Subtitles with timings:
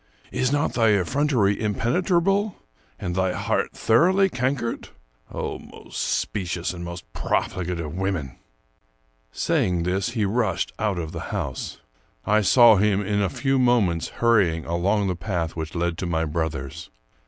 [0.31, 2.55] Is not thy effrontery impenetrable
[2.97, 4.89] and thy heart thoroughly cankered?
[5.31, 8.39] Oh, most specious and most profligate of women!"
[9.31, 11.77] Saying this, he rushed out of the house.
[12.25, 16.25] I saw him in a few moments hurrying along the path which led to my
[16.25, 16.89] brother's.